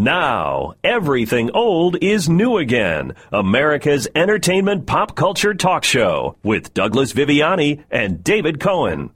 [0.00, 3.12] Now, everything old is new again.
[3.30, 9.10] America's entertainment pop culture talk show with Douglas Viviani and David Cohen.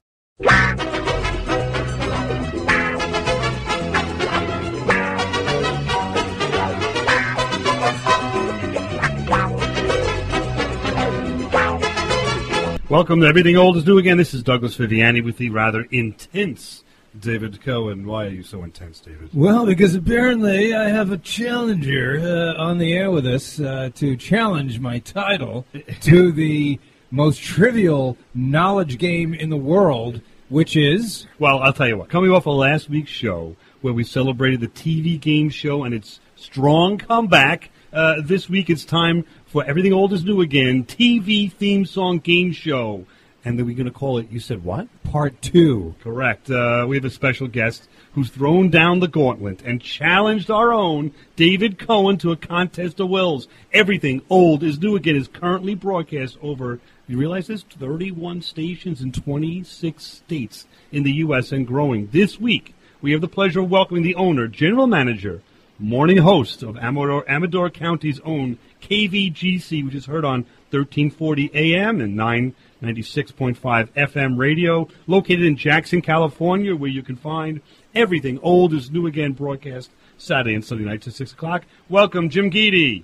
[12.87, 14.17] Welcome to Everything Old is New Again.
[14.17, 16.84] This is Douglas Viviani with the rather intense
[17.19, 18.05] David Cohen.
[18.05, 19.29] Why are you so intense, David?
[19.33, 24.15] Well, because apparently I have a challenger uh, on the air with us uh, to
[24.15, 25.65] challenge my title
[26.01, 26.79] to the
[27.11, 31.27] most trivial knowledge game in the world, which is.
[31.39, 32.09] Well, I'll tell you what.
[32.09, 36.19] Coming off of last week's show, where we celebrated the TV game show and its
[36.35, 41.85] strong comeback, uh, this week it's time for Everything Old is New Again TV theme
[41.85, 43.05] song game show.
[43.45, 44.87] And then we're going to call it, you said what?
[45.03, 45.93] Part two.
[46.01, 46.49] Correct.
[46.49, 51.13] Uh, we have a special guest who's thrown down the gauntlet and challenged our own
[51.35, 53.47] David Cohen to a contest of wills.
[53.71, 57.61] Everything old is new again is currently broadcast over, you realize this?
[57.61, 61.51] 31 stations in 26 states in the U.S.
[61.51, 62.07] and growing.
[62.07, 65.43] This week, we have the pleasure of welcoming the owner, general manager,
[65.77, 72.15] morning host of Amador, Amador County's own KVGC, which is heard on 1340 AM and
[72.15, 72.55] 9.
[72.81, 73.57] 96.5
[73.93, 77.61] FM radio, located in Jackson, California, where you can find
[77.93, 81.65] everything old is new again broadcast Saturday and Sunday nights at 6 o'clock.
[81.89, 83.03] Welcome, Jim Geedy.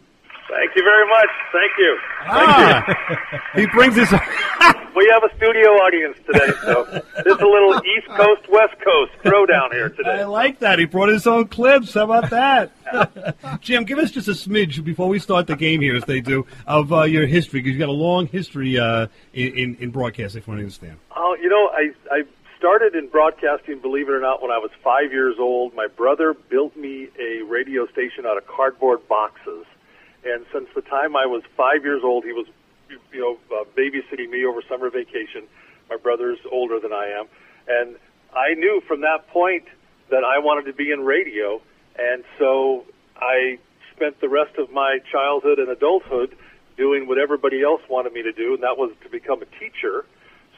[0.52, 1.30] Thank you very much.
[1.54, 1.98] Thank you.
[2.24, 4.12] Ah, he brings us.
[4.94, 9.12] We have a studio audience today, so this is a little East Coast, West Coast
[9.24, 10.20] throwdown here today.
[10.20, 10.80] I like that.
[10.80, 11.94] He brought his own clips.
[11.94, 12.74] How about that?
[13.62, 16.46] Jim, give us just a smidge before we start the game here, as they do,
[16.68, 20.42] of uh, your history, because you've got a long history uh, in, in, in broadcasting,
[20.42, 20.98] from what I understand.
[21.16, 22.24] Oh, you know, I I
[22.58, 25.74] started in broadcasting, believe it or not, when I was five years old.
[25.74, 29.66] My brother built me a radio station out of cardboard boxes,
[30.23, 32.47] and since the time I was five years old, he was,
[33.11, 35.47] you know, uh, babysitting me over summer vacation.
[35.89, 37.27] My brother's older than I am,
[37.67, 37.95] and
[38.33, 39.65] I knew from that point
[40.10, 41.61] that I wanted to be in radio,
[41.98, 42.86] and so
[43.17, 43.60] I
[43.95, 46.36] spent the rest of my childhood and adulthood
[46.77, 50.05] doing what everybody else wanted me to do, and that was to become a teacher.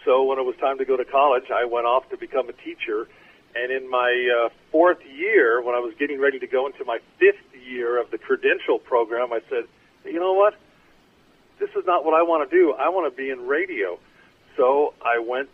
[0.05, 2.53] So when it was time to go to college, I went off to become a
[2.53, 3.07] teacher.
[3.55, 6.99] And in my uh, fourth year, when I was getting ready to go into my
[7.19, 9.65] fifth year of the credential program, I said,
[10.05, 10.55] you know what?
[11.59, 12.73] This is not what I want to do.
[12.73, 13.99] I want to be in radio.
[14.57, 15.49] So I went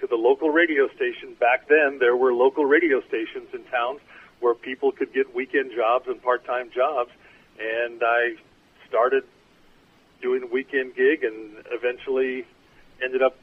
[0.00, 1.34] to the local radio station.
[1.38, 4.00] Back then, there were local radio stations in towns
[4.40, 7.10] where people could get weekend jobs and part-time jobs.
[7.60, 8.34] And I
[8.88, 9.24] started
[10.20, 12.46] doing a weekend gig and eventually
[13.02, 13.36] ended up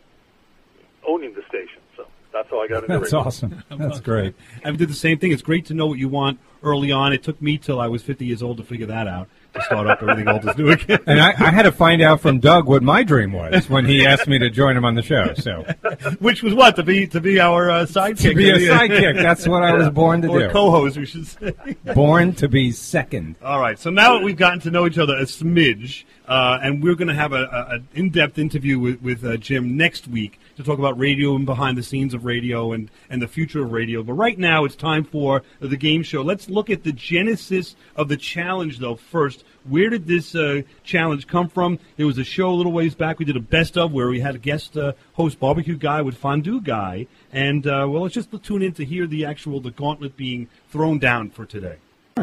[1.08, 1.82] owning the station.
[1.96, 3.20] So that's all I got into That's radio.
[3.26, 3.64] awesome.
[3.70, 4.36] That's great.
[4.64, 5.32] I did the same thing.
[5.32, 7.14] It's great to know what you want early on.
[7.14, 9.88] It took me till I was 50 years old to figure that out, to start
[9.88, 11.00] up everything old is new again.
[11.08, 14.06] And I, I had to find out from Doug what my dream was when he
[14.06, 15.34] asked me to join him on the show.
[15.36, 15.62] So
[16.20, 16.76] Which was what?
[16.78, 18.30] To be to be our uh, sidekick.
[18.30, 20.50] to be a sidekick, that's what I was born to Or do.
[20.50, 21.54] co-host, we should say.
[21.94, 23.36] Born to be second.
[23.44, 23.78] All right.
[23.80, 27.08] So now that we've gotten to know each other a smidge, uh, and we're going
[27.10, 30.80] to have a, a, an in-depth interview with, with uh, Jim next week to talk
[30.80, 34.04] about radio and behind the scenes of radio and, and the future of radio.
[34.04, 36.22] But right now, it's time for the game show.
[36.22, 38.96] Let's look at the genesis of the challenge, though.
[38.96, 41.80] First, where did this uh, challenge come from?
[41.98, 43.20] There was a show a little ways back.
[43.20, 46.16] We did a best of where we had a guest uh, host, barbecue guy with
[46.16, 50.16] fondue guy, and uh, well, let's just tune in to hear the actual the gauntlet
[50.16, 51.78] being thrown down for today.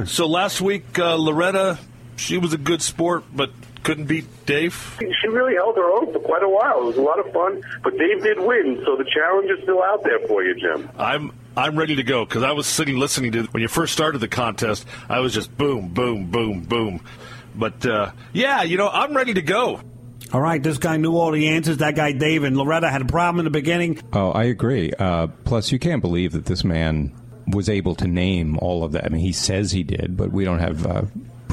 [0.07, 1.79] So last week, uh, Loretta,
[2.17, 3.51] she was a good sport, but
[3.83, 4.97] couldn't beat Dave.
[5.01, 6.83] She really held her own for quite a while.
[6.83, 9.83] It was a lot of fun, but Dave did win, so the challenge is still
[9.83, 10.89] out there for you, Jim.
[10.99, 14.19] I'm I'm ready to go because I was sitting listening to when you first started
[14.19, 14.87] the contest.
[15.09, 17.05] I was just boom, boom, boom, boom.
[17.55, 19.81] But uh, yeah, you know, I'm ready to go.
[20.33, 21.79] All right, this guy knew all the answers.
[21.79, 24.01] That guy, Dave, and Loretta had a problem in the beginning.
[24.15, 24.91] Oh, I agree.
[24.99, 27.13] Uh, plus, you can't believe that this man
[27.47, 29.05] was able to name all of that.
[29.05, 31.03] I mean, he says he did, but we don't have uh,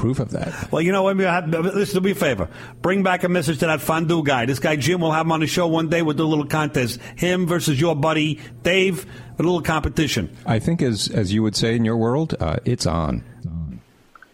[0.00, 0.72] proof of that.
[0.72, 1.16] Well, you know what?
[1.16, 2.48] Listen, do me a favor.
[2.80, 4.46] Bring back a message to that fondue guy.
[4.46, 6.00] This guy, Jim, we'll have him on the show one day.
[6.00, 6.98] We'll do a little contest.
[7.16, 9.04] Him versus your buddy, Dave,
[9.38, 10.34] a little competition.
[10.46, 13.22] I think, as as you would say in your world, uh, it's on.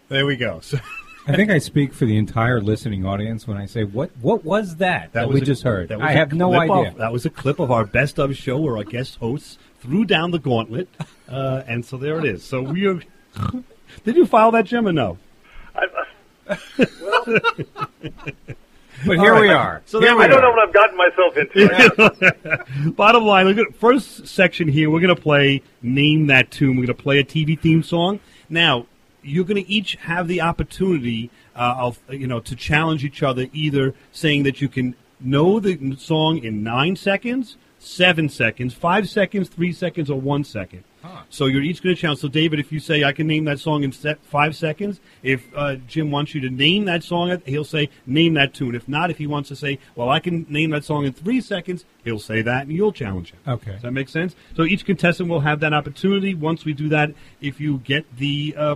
[0.07, 0.61] There we go.
[0.61, 0.79] So,
[1.27, 4.11] I think I speak for the entire listening audience when I say, "What?
[4.21, 6.51] What was that that, we was a- just heard?" that was I a have no
[6.51, 6.91] clip idea.
[6.91, 10.05] Of, that was a clip of our best of show where our guest hosts threw
[10.05, 10.87] down the gauntlet,
[11.27, 12.43] uh, and so there it is.
[12.45, 13.01] So we are.
[14.05, 15.17] Did you file that, Jim, or no?
[16.49, 16.57] I,
[19.05, 19.83] But here we are.
[19.85, 20.41] So here there we I don't are.
[20.41, 22.91] know what I've gotten myself into.
[22.93, 24.89] Bottom line, look at first section here.
[24.89, 28.19] We're going to play "Name That Tune." We're going to play a TV theme song.
[28.49, 28.87] Now,
[29.21, 33.45] you're going to each have the opportunity uh, of you know to challenge each other,
[33.53, 39.47] either saying that you can know the song in nine seconds, seven seconds, five seconds,
[39.49, 40.83] three seconds, or one second.
[41.29, 42.19] So you're each going to challenge.
[42.19, 45.45] So David, if you say I can name that song in se- five seconds, if
[45.55, 48.75] uh, Jim wants you to name that song, he'll say name that tune.
[48.75, 51.41] If not, if he wants to say, well, I can name that song in three
[51.41, 53.39] seconds, he'll say that, and you'll challenge him.
[53.47, 53.73] Okay.
[53.73, 54.35] Does that make sense?
[54.55, 56.33] So each contestant will have that opportunity.
[56.33, 58.75] Once we do that, if you get the uh,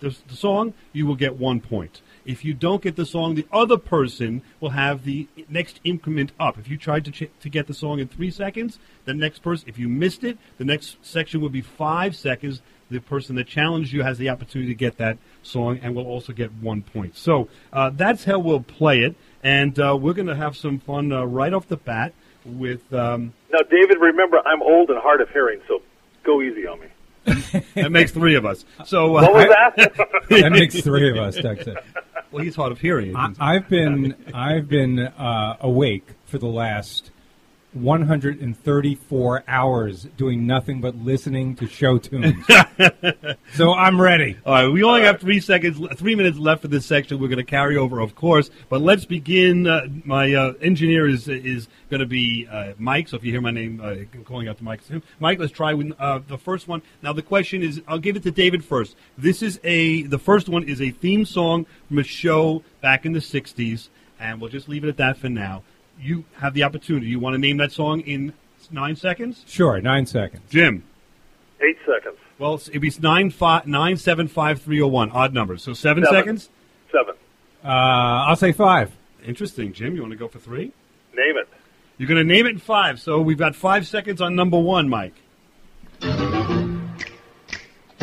[0.00, 2.02] the, the song, you will get one point.
[2.24, 6.58] If you don't get the song, the other person will have the next increment up.
[6.58, 9.68] If you tried to ch- to get the song in three seconds, the next person,
[9.68, 12.62] if you missed it, the next section would be five seconds.
[12.90, 16.32] The person that challenged you has the opportunity to get that song and will also
[16.32, 17.16] get one point.
[17.16, 21.10] So uh, that's how we'll play it, and uh, we're going to have some fun
[21.12, 22.12] uh, right off the bat
[22.44, 22.92] with.
[22.92, 25.80] Um, Now, David, remember, I'm old and hard of hearing, so
[26.24, 26.86] go easy on me.
[27.74, 28.66] that makes three of us.
[28.84, 30.08] So uh, What was that?
[30.28, 31.78] That makes three of us, Doug said.
[32.34, 33.14] Well, he's hard of hearing.
[33.14, 37.12] I, I've been I've been uh, awake for the last
[37.74, 42.44] 134 hours doing nothing but listening to show tunes.
[43.54, 44.36] so I'm ready.
[44.46, 47.18] All right, we only have three seconds, three minutes left for this section.
[47.18, 49.66] We're going to carry over, of course, but let's begin.
[49.66, 53.08] Uh, my uh, engineer is is going to be uh, Mike.
[53.08, 54.80] So if you hear my name, uh, calling out to Mike.
[55.18, 56.82] Mike, let's try with uh, the first one.
[57.02, 58.96] Now the question is, I'll give it to David first.
[59.18, 63.12] This is a the first one is a theme song from a show back in
[63.12, 63.88] the '60s,
[64.18, 65.62] and we'll just leave it at that for now.
[66.00, 67.06] You have the opportunity.
[67.06, 68.32] You want to name that song in
[68.70, 70.42] nine seconds, Sure, nine seconds.
[70.50, 70.84] Jim?
[71.60, 72.18] Eight seconds.
[72.38, 75.10] Well, it'd be nine five nine seven five three zero one.
[75.12, 75.62] Odd numbers.
[75.62, 76.18] So seven, Seven.
[76.18, 76.50] seconds.
[76.92, 77.14] Seven.
[77.64, 78.90] Uh, I'll say five.
[79.24, 79.94] Interesting, Jim.
[79.94, 80.72] You want to go for three?
[81.16, 81.48] Name it.
[81.96, 83.00] You're going to name it in five.
[83.00, 85.14] So we've got five seconds on number one, Mike.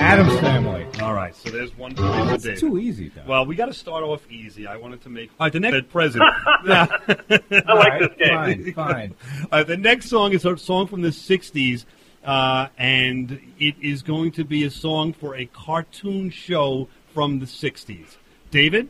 [0.02, 0.86] Adam's Family.
[1.02, 1.36] All right.
[1.36, 2.60] So there's one point for That's David.
[2.60, 3.28] too easy, Doug.
[3.28, 4.66] Well, we got to start off easy.
[4.68, 5.30] I wanted to make.
[5.40, 6.24] All right, the next present.
[6.66, 6.88] yeah.
[7.08, 8.74] I like this Fine, game.
[8.74, 9.16] fine.
[9.44, 11.86] All right, the next song is a song from the '60s,
[12.26, 17.46] uh, and it is going to be a song for a cartoon show from the
[17.46, 18.18] '60s.
[18.50, 18.90] David,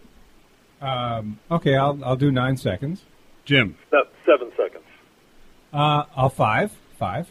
[0.81, 3.03] Um, okay, I'll I'll do nine seconds.
[3.45, 4.85] Jim, Se- Seven seconds.
[5.73, 6.71] Uh, I'll five.
[6.97, 7.27] Five.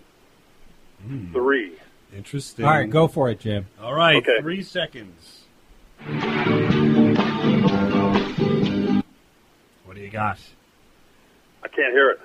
[1.33, 1.73] Three.
[2.17, 2.65] Interesting.
[2.65, 3.67] All right, go for it, Jim.
[3.81, 4.41] All right, Okay.
[4.41, 5.43] three seconds.
[9.85, 10.39] What do you got?
[11.63, 12.21] I can't hear it.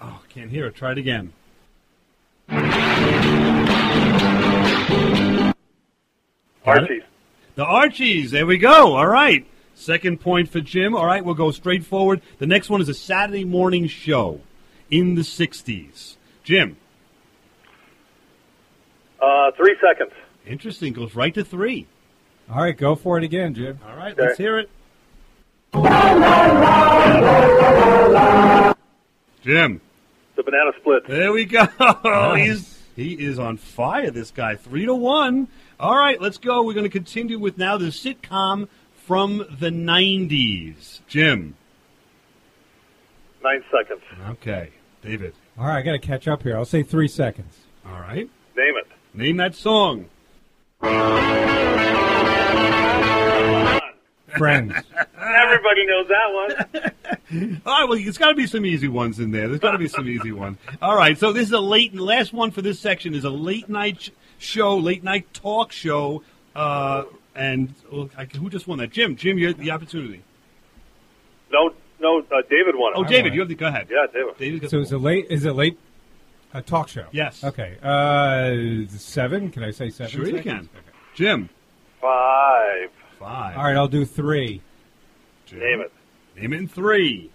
[0.00, 0.74] Oh, can't hear it.
[0.74, 1.32] Try it again.
[2.48, 2.64] Got
[5.44, 5.54] it?
[6.64, 7.02] Archie's.
[7.54, 8.30] The Archies.
[8.32, 8.94] There we go.
[8.96, 9.46] All right.
[9.74, 10.94] Second point for Jim.
[10.94, 12.22] All right, we'll go straight forward.
[12.38, 14.40] The next one is a Saturday morning show
[14.90, 16.16] in the 60s.
[16.44, 16.76] Jim,
[19.20, 20.12] Uh, three seconds.
[20.46, 20.92] interesting.
[20.92, 21.86] Goes right to three.
[22.50, 23.78] All right, go for it again, Jim.
[23.88, 24.22] All right, Okay.
[24.22, 24.70] let's hear it.
[29.42, 29.80] Jim,
[30.36, 31.06] The banana split.
[31.06, 31.66] there we go.
[32.04, 32.46] Nice.
[32.46, 34.56] He's, he is on fire, this guy.
[34.56, 35.48] Three to one.
[35.78, 36.62] All right, let's go.
[36.64, 38.68] We're going to continue with now the sitcom
[39.06, 41.00] from the 90s.
[41.06, 41.54] Jim.
[43.44, 44.02] Nine seconds.
[44.30, 44.70] Okay.
[45.02, 45.34] David.
[45.58, 46.56] All right, I got to catch up here.
[46.56, 47.54] I'll say three seconds.
[47.86, 48.28] All right.
[48.56, 48.85] Name it.
[49.16, 50.04] Name that song.
[54.36, 54.74] Friends.
[55.18, 57.62] Everybody knows that one.
[57.66, 59.48] All right, well, it's got to be some easy ones in there.
[59.48, 60.58] There's got to be some easy ones.
[60.82, 63.70] All right, so this is a late, last one for this section is a late
[63.70, 66.22] night sh- show, late night talk show.
[66.54, 67.04] Uh,
[67.34, 68.90] and well, I, who just won that?
[68.90, 69.16] Jim.
[69.16, 70.22] Jim, you had the opportunity.
[71.50, 72.18] No, no.
[72.20, 72.98] Uh, David won it.
[72.98, 73.34] Oh, David, won.
[73.34, 73.54] you have the.
[73.54, 73.88] Go ahead.
[73.90, 74.36] Yeah, David.
[74.38, 74.70] David.
[74.70, 75.26] so is it late?
[75.30, 75.78] Is it late?
[76.56, 77.04] A talk show.
[77.12, 77.44] Yes.
[77.44, 77.76] Okay.
[77.82, 79.50] Uh, seven.
[79.50, 80.10] Can I say seven?
[80.10, 80.68] Sure you seconds?
[80.72, 80.82] can.
[81.14, 81.50] Jim.
[82.00, 82.90] Five.
[83.18, 83.56] Five.
[83.58, 84.62] All right, I'll do three.
[85.44, 85.58] Jim.
[85.60, 85.92] Name it.
[86.34, 87.30] Name it in three.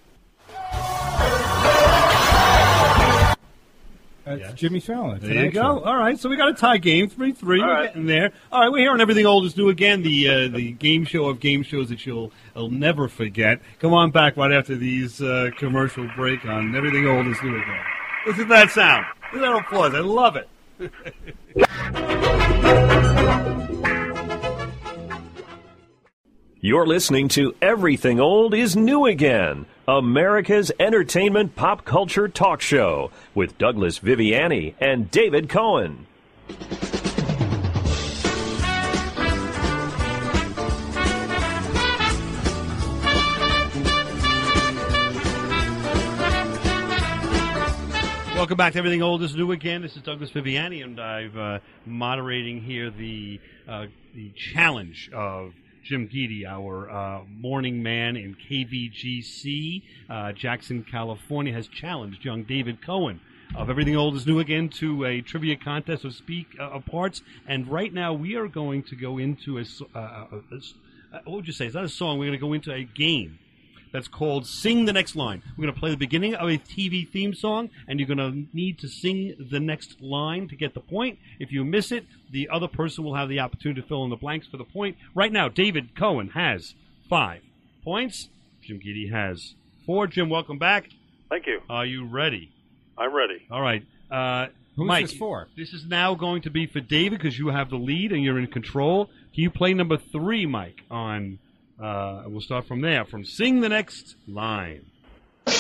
[4.24, 4.54] That's Yes.
[4.54, 5.20] Jimmy Fallon.
[5.20, 5.80] There you go.
[5.80, 7.60] All right, so we got a tie game, three three.
[7.62, 7.88] All We're right.
[7.90, 8.32] getting there.
[8.52, 10.04] All right, we're here on everything old is new again.
[10.04, 13.60] The uh, the game show of game shows that you'll you'll never forget.
[13.80, 17.84] Come on back right after these uh, commercial break on everything old is new again.
[18.26, 19.06] Listen to that sound.
[19.34, 19.96] Listen to that applause.
[19.96, 20.48] I love it.
[26.64, 33.58] You're listening to Everything Old is New Again, America's entertainment pop culture talk show with
[33.58, 36.06] Douglas Viviani and David Cohen.
[48.52, 49.82] Welcome back to Everything Old is New again.
[49.82, 55.54] This is Douglas Viviani, and I'm uh, moderating here the uh, the challenge of
[55.86, 62.86] Jim Geedy, our uh, morning man in KVGC, uh, Jackson, California, has challenged young David
[62.86, 63.22] Cohen
[63.56, 67.22] of Everything Old is New again to a trivia contest of speak uh, of parts.
[67.48, 69.62] And right now we are going to go into a,
[69.96, 70.58] uh, a- a
[71.16, 71.68] uh, what would you say?
[71.68, 72.20] It's not a song.
[72.20, 73.40] We're going to go into a game
[73.92, 75.42] that's called Sing the Next Line.
[75.58, 78.48] We're going to play the beginning of a TV theme song, and you're going to
[78.56, 81.20] need to sing the next line to get the point.
[81.40, 84.16] If you miss it, the other person will have the opportunity to fill in the
[84.16, 84.98] blanks for the point.
[85.14, 86.74] Right now, David Cohen has
[87.10, 87.42] five
[87.84, 88.30] points.
[88.62, 89.56] Jim Giddy has
[89.86, 90.08] four.
[90.08, 90.90] Jim, welcome back.
[91.30, 91.62] Thank you.
[91.70, 92.52] Are you ready?
[92.98, 93.46] I'm ready.
[93.50, 93.84] All right.
[94.10, 95.48] Uh, Who's Mike, this for?
[95.58, 98.40] This is now going to be for David because you have the lead and you're
[98.40, 99.06] in control.
[99.34, 100.82] Can you play number three, Mike?
[100.90, 101.40] On
[101.82, 103.06] uh, we'll start from there.
[103.06, 104.86] From sing the next line.
[105.46, 105.54] The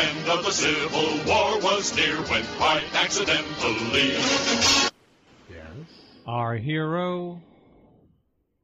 [0.00, 4.12] end of the Civil War was near when quite accidentally.
[5.50, 5.88] Yes.
[6.26, 7.40] our hero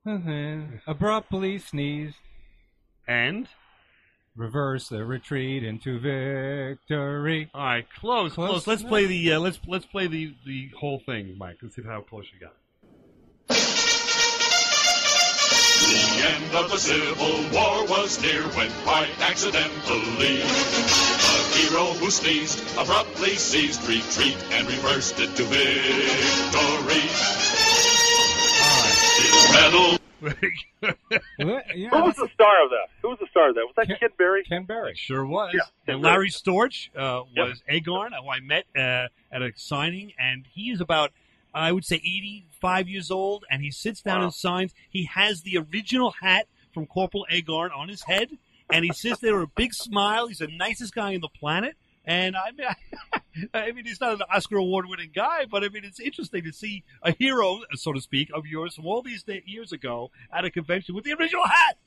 [0.87, 2.17] abruptly sneezed.
[3.07, 3.49] And
[4.37, 7.51] Reverse the retreat into victory.
[7.55, 8.51] all right, close, close.
[8.51, 11.59] Close Let's play the uh, let's let's play the the whole thing, Mike.
[11.63, 12.55] Let's see how close you got.
[15.85, 20.41] The end of the Civil War was near when quite accidentally.
[20.41, 27.03] a hero who sneezed abruptly ceased retreat and reversed it to victory.
[29.21, 29.99] His medal
[31.39, 31.77] What?
[31.77, 32.89] Yeah, Who was the star of that?
[33.03, 33.61] Who was the star of that?
[33.67, 34.43] Was that Ken- Kid Berry?
[34.45, 34.95] Ken Berry.
[34.97, 35.53] Sure was.
[35.55, 35.93] Yeah.
[35.93, 37.49] And Larry Storch uh, Yep.
[37.49, 41.13] was Agarn, who I met uh, at a signing, and he is about,
[41.55, 44.25] I would say, 85 years old, and he sits down Wow.
[44.27, 44.75] and signs.
[44.91, 48.31] He has the original hat from Corporal Agarn on his head,
[48.71, 50.27] and he sits there with a big smile.
[50.27, 51.77] He's the nicest guy on the planet.
[52.07, 56.01] And I mean, I mean, he's not an Oscar award-winning guy, but I mean, it's
[56.01, 60.11] interesting to see a hero, so to speak, of yours from all these years ago
[60.33, 61.79] at a convention with the original hat.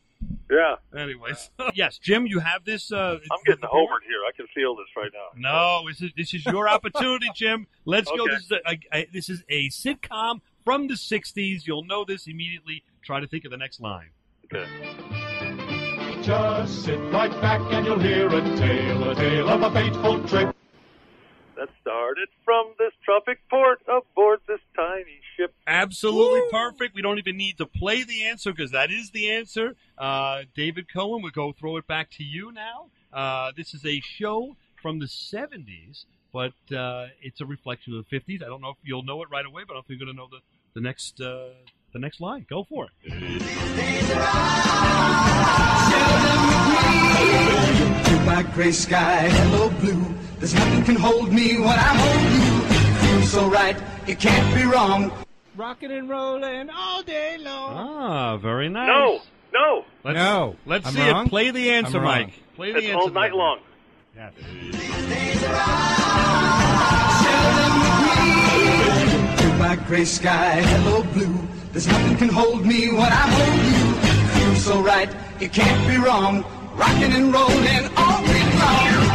[0.49, 0.75] Yeah.
[0.97, 2.91] Anyways, yes, Jim, you have this.
[2.91, 4.19] Uh, I'm getting homered here.
[4.27, 5.27] I can feel this right now.
[5.35, 7.67] No, this is this is your opportunity, Jim.
[7.85, 8.25] Let's go.
[8.27, 11.67] This is a, a, a- this is a sitcom from the '60s.
[11.67, 12.83] You'll know this immediately.
[13.03, 14.09] Try to think of the next line.
[14.45, 14.65] Okay.
[16.21, 20.55] Just sit right back and you'll hear a tale, a tale of a fateful trip.
[21.57, 25.55] That started from this tropic port aboard this tiny ship.
[25.65, 26.93] Absolutely perfect.
[26.93, 29.75] We don't even need to play the answer because that is the answer.
[29.97, 32.89] Uh, David Cohen, we'll go throw it back to you now.
[33.11, 38.15] Uh, this is a show from the 70s, but uh, it's a reflection of the
[38.19, 38.43] 50s.
[38.43, 40.15] I don't know if you'll know it right away, but I don't think you're going
[40.15, 40.41] to know the,
[40.75, 41.49] the next uh,
[41.93, 42.45] the next line.
[42.47, 42.91] Go for it.
[48.05, 50.05] Blue black gray sky, hello blue.
[50.39, 53.09] There's nothing can hold me when I hold you.
[53.19, 53.75] Feels so right,
[54.07, 55.11] it can't be wrong.
[55.55, 57.73] Rocking and rolling all day long.
[57.75, 58.87] Ah, very nice.
[58.87, 59.19] No,
[59.53, 59.85] no.
[60.03, 60.55] Let's, No.
[60.67, 61.25] Let's I'm see wrong?
[61.25, 61.29] it.
[61.29, 62.33] Play the answer, Mike.
[62.55, 62.99] Play the It's answer.
[62.99, 63.59] all night long.
[64.15, 64.33] Yes.
[69.37, 71.47] Blue gray sky, hello blue.
[71.71, 74.43] There's nothing can hold me when I hold you.
[74.45, 76.43] Feels so right, it can't be wrong.
[76.75, 79.06] Rocking and rolling all week long.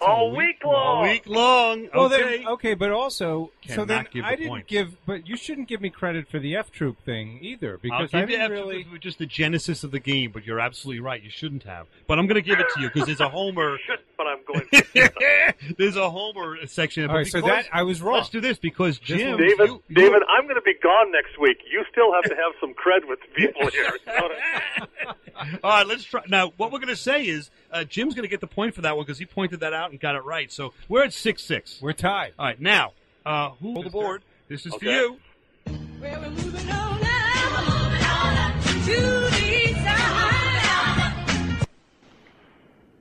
[0.00, 0.74] All week long.
[0.74, 1.88] All week long.
[1.94, 2.38] Well, okay.
[2.38, 4.68] then, okay, but also, so Cannot then give I didn't points.
[4.68, 8.20] give, but you shouldn't give me credit for the F Troop thing either because I
[8.20, 8.84] you didn't F really.
[8.84, 11.22] for just the genesis of the game, but you're absolutely right.
[11.22, 11.86] You shouldn't have.
[12.06, 13.78] But I'm going to give it to you because there's a Homer.
[13.86, 15.74] Shit, but I'm going to.
[15.78, 17.04] there's a Homer section.
[17.04, 18.18] All but right, so because- that I was wrong.
[18.18, 19.36] Let's do this because Jim.
[19.36, 21.58] David, you- you- David, I'm going to be gone next week.
[21.70, 23.84] You still have to have some cred with the people here.
[24.06, 26.22] You know what I- All right, let's try.
[26.28, 28.80] Now, what we're going to say is uh, Jim's going to get the point for
[28.82, 30.50] that one because he pointed that out and got it right.
[30.50, 31.80] So we're at six six.
[31.80, 32.32] We're tied.
[32.38, 32.92] All right, now
[33.24, 34.22] uh, who hold the board?
[34.48, 35.18] This is for you.
[35.66, 38.52] Well, we're moving on now
[38.84, 41.66] to the side.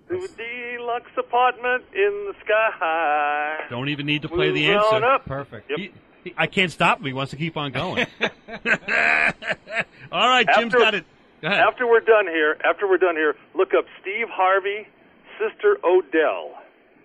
[0.09, 3.65] To deluxe apartment in the sky.
[3.69, 5.05] Don't even need to play the Move on answer.
[5.05, 5.25] up.
[5.25, 5.69] Perfect.
[5.69, 5.79] Yep.
[5.79, 5.91] He-
[6.23, 7.05] he- I can't stop him.
[7.05, 8.07] He wants to keep on going.
[10.11, 10.47] All right.
[10.55, 11.05] Jim's got it.
[11.41, 11.59] Go ahead.
[11.59, 14.87] After we're done here, after we're done here, look up Steve Harvey,
[15.39, 16.51] Sister Odell,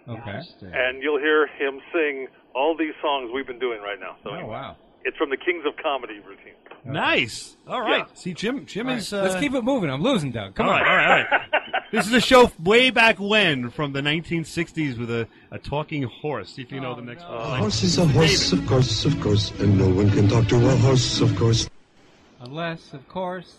[0.08, 0.40] Okay.
[0.62, 4.16] and you'll hear him sing all these songs we've been doing right now.
[4.24, 4.76] So Oh wow.
[5.04, 6.54] it's from the Kings of Comedy routine.
[6.84, 7.56] Nice.
[7.68, 8.06] All right.
[8.08, 8.14] Yeah.
[8.14, 8.64] See, Jim.
[8.64, 9.12] Jim All is.
[9.12, 9.90] right, Uh, Let's keep it moving.
[9.90, 10.54] I'm losing, Doug.
[10.54, 10.80] Come all on.
[10.80, 11.82] right, all right, all right.
[11.92, 16.54] this is a show way back when, from the 1960s, with a, a talking horse.
[16.54, 17.58] See if you know the next A one.
[17.60, 20.76] horse is a horse, of course, of course, and no one can talk to a
[20.76, 21.68] horse, of course.
[22.40, 23.56] Unless, of course,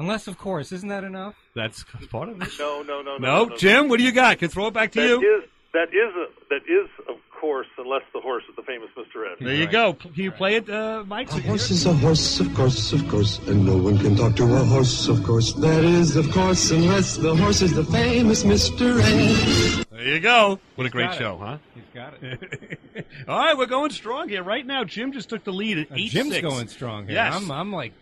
[0.00, 1.34] Unless, of course, isn't that enough?
[1.54, 2.48] That's part of it.
[2.58, 3.18] No, no, no, no.
[3.18, 4.38] No, no, Jim, what do you got?
[4.38, 5.38] Can throw it back to That you.
[5.38, 9.30] is that is a, that is of course, unless the horse is the famous Mr.
[9.30, 9.36] Ed.
[9.44, 9.94] There you go.
[9.94, 11.30] Can you play it, uh, Mike?
[11.32, 14.44] A horse is a horse, of course, of course, and no one can talk to
[14.44, 15.52] a horse, of course.
[15.54, 19.00] That is, of course, unless the horse is the famous Mr.
[19.02, 19.86] Ed.
[19.90, 20.58] There you go.
[20.76, 21.18] What a great got it.
[21.18, 21.58] show, huh?
[21.74, 22.78] He's got it.
[23.28, 24.42] All right, we're going strong here.
[24.42, 27.14] Right now, Jim just took the lead at Uh, 8 Jim's going strong here.
[27.16, 27.34] Yes.
[27.34, 27.92] I'm, I'm like,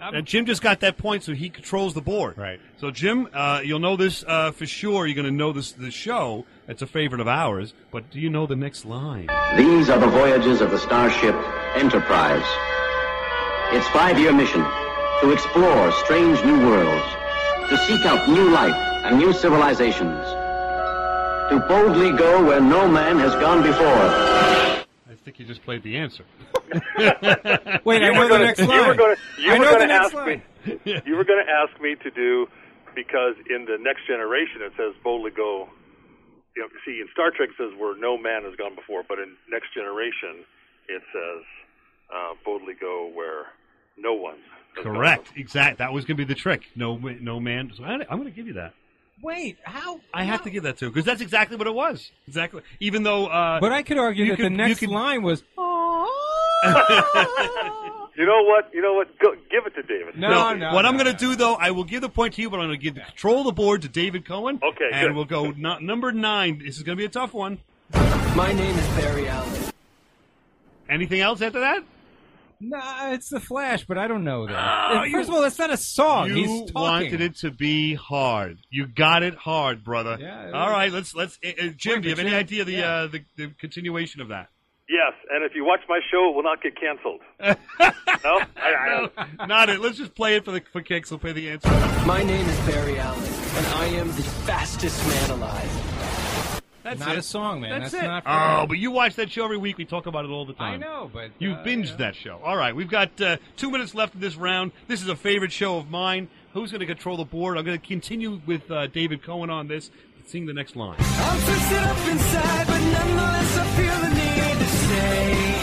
[0.00, 2.36] I'm, And Jim just got that point, so he controls the board.
[2.36, 2.60] Right.
[2.78, 5.06] So, Jim, uh, you'll know this uh, for sure.
[5.06, 6.44] You're going to know this the show.
[6.68, 7.74] It's a favorite of ours.
[7.90, 9.28] But do you know the next line?
[9.56, 11.34] These are the voyages of the starship
[11.74, 12.46] Enterprise.
[13.72, 14.64] Its five-year mission
[15.22, 17.06] to explore strange new worlds,
[17.70, 18.74] to seek out new life
[19.04, 20.24] and new civilizations,
[21.48, 24.71] to boldly go where no man has gone before.
[25.22, 26.24] I think you just played the answer.
[27.84, 28.96] Wait, I You know were the gonna- next You were line.
[28.96, 30.42] going to you I were know going the to next ask line.
[30.66, 31.02] me.
[31.06, 32.48] You were going to ask me to do
[32.94, 35.68] because in the next generation it says boldly go.
[36.56, 39.18] You know, see, in Star Trek it says where no man has gone before, but
[39.18, 40.44] in Next Generation
[40.88, 41.44] it says
[42.12, 43.46] uh, boldly go where
[43.96, 44.36] no one.
[44.76, 45.32] Correct.
[45.36, 45.78] Exact.
[45.78, 46.62] That was going to be the trick.
[46.74, 47.70] No, no man.
[47.76, 48.74] So I, I'm going to give you that.
[49.22, 50.00] Wait, how?
[50.12, 52.10] I have to give that to because that's exactly what it was.
[52.26, 52.62] Exactly.
[52.80, 55.22] Even though, uh, But I could argue you that could- the you next could- line
[55.22, 55.42] was.
[58.14, 58.68] You know what?
[58.74, 59.18] You know what?
[59.18, 60.18] Go, give it to David.
[60.18, 60.74] No, no.
[60.74, 62.60] what I'm no, going to do, though, I will give the point to you, but
[62.60, 64.60] I'm going to give the control of the board to David Cohen.
[64.62, 65.16] Okay, and good.
[65.16, 66.58] we'll go nu- number nine.
[66.62, 67.58] This is going to be a tough one.
[68.36, 69.72] My name is Barry Allen.
[70.90, 71.82] Anything else after that?
[72.64, 74.90] Nah, it's the Flash, but I don't know that.
[74.92, 76.28] Oh, First of all, that's not a song.
[76.28, 76.74] You He's talking.
[76.74, 78.58] wanted it to be hard.
[78.70, 80.16] You got it hard, brother.
[80.20, 80.72] Yeah, it All is.
[80.72, 81.38] right, let's let's.
[81.44, 82.86] Uh, Jim, Wait, do you have any Jim- idea the, yeah.
[82.92, 84.48] uh, the the continuation of that?
[84.88, 87.20] Yes, and if you watch my show, it will not get canceled.
[88.24, 89.80] no, I, I, No, not it.
[89.80, 91.10] Let's just play it for the for kicks.
[91.10, 91.68] We'll play the answer.
[92.06, 93.24] My name is Barry Allen,
[93.56, 95.81] and I am the fastest man alive.
[96.82, 97.18] That's not it.
[97.18, 97.80] a song, man.
[97.80, 98.06] That's, That's it.
[98.06, 98.66] not for oh, me.
[98.66, 99.78] but you watch that show every week.
[99.78, 100.74] We talk about it all the time.
[100.74, 101.96] I know, but You uh, binged yeah.
[101.96, 102.40] that show.
[102.42, 104.72] All right, we've got uh, two minutes left in this round.
[104.88, 106.28] This is a favorite show of mine.
[106.54, 107.56] Who's going to control the board?
[107.56, 109.90] I'm going to continue with uh, David Cohen on this.
[110.26, 110.96] Sing the next line.
[111.00, 115.62] I'm twisted up inside, but nonetheless I feel the need to stay.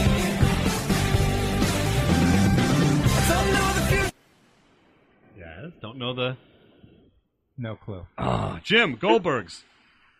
[3.29, 4.13] Don't know the future.
[5.38, 5.71] Yes.
[5.82, 6.38] Don't know the.
[7.58, 8.05] No clue.
[8.17, 9.63] Ah, Jim Goldberg's.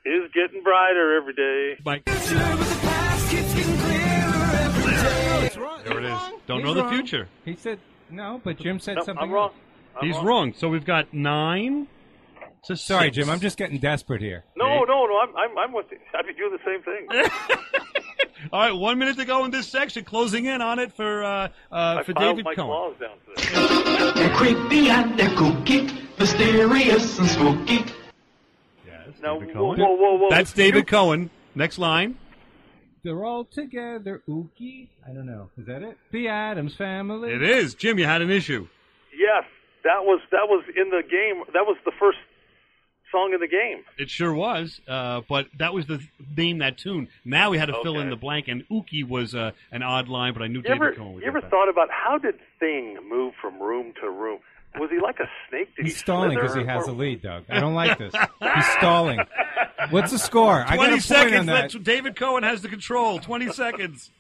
[0.05, 1.79] Is getting brighter every day.
[1.83, 2.03] Mike.
[2.05, 5.43] But the past keeps getting clearer every day.
[5.43, 5.79] He's wrong.
[5.85, 6.12] There it He's is.
[6.12, 6.33] wrong.
[6.47, 6.93] Don't He's know the wrong.
[6.93, 7.27] future.
[7.45, 9.23] He said no, but Jim said No, something.
[9.23, 9.49] I'm wrong.
[9.49, 9.53] else.
[10.01, 10.25] I'm He's wrong.
[10.25, 10.53] wrong.
[10.57, 11.88] So we've got nine
[12.63, 13.15] to Sorry, six.
[13.17, 13.29] Jim.
[13.29, 14.43] I'm just getting desperate here.
[14.57, 15.19] No, no, no.
[15.19, 15.97] I'm, I'm, I'm with you.
[16.13, 17.29] I'd be doing the same thing.
[18.53, 20.05] All right, one minute to go in this section.
[20.05, 21.29] Closing in on it for uh,
[21.71, 22.67] uh, I for filed David my Cohen.
[22.67, 24.12] claws down today.
[24.15, 27.83] They're creepy and they're kooky, mysterious and spooky.
[29.19, 29.79] Yes, Now, David whoa, Cohen.
[29.79, 30.29] whoa, whoa, whoa.
[30.29, 31.29] That's David Cohen.
[31.55, 32.17] Next line.
[33.03, 34.21] They're all together.
[34.27, 34.89] Ookie.
[35.08, 35.49] I don't know.
[35.58, 35.97] Is that it?
[36.12, 37.32] The Adams Family.
[37.32, 37.97] It is Jim.
[37.97, 38.67] You had an issue.
[39.17, 39.43] Yes,
[39.84, 41.43] that was that was in the game.
[41.53, 42.17] That was the first
[43.12, 43.84] song in the game.
[43.97, 45.99] It sure was, uh, but that was the
[46.38, 47.08] name that tune.
[47.25, 50.34] Now we had to fill in the blank, and Ookie was uh, an odd line,
[50.34, 51.49] but I knew You David ever, Cohen would you ever that.
[51.49, 54.39] thought about how did Thing move from room to room?
[54.77, 55.75] Was he like a snake?
[55.75, 57.43] Did He's he stalling because he has or- the lead, Doug.
[57.49, 58.13] I don't like this.
[58.13, 59.19] He's stalling.
[59.89, 60.63] What's the score?
[60.67, 61.39] I got a Twenty point seconds.
[61.39, 61.62] on that.
[61.71, 63.19] That's David Cohen has the control.
[63.19, 64.12] Twenty seconds.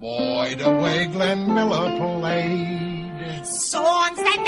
[0.00, 3.46] Boy, the way Glenn Miller played.
[3.46, 4.38] Songs that